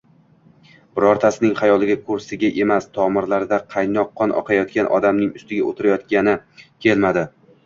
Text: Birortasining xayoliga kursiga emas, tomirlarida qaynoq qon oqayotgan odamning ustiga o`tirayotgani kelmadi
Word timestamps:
Birortasining 0.99 1.51
xayoliga 1.59 1.97
kursiga 2.07 2.49
emas, 2.65 2.87
tomirlarida 2.99 3.59
qaynoq 3.75 4.11
qon 4.23 4.35
oqayotgan 4.43 4.91
odamning 4.99 5.37
ustiga 5.43 5.69
o`tirayotgani 5.69 6.37
kelmadi 6.87 7.27